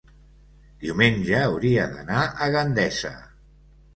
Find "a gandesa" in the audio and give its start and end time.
2.25-3.15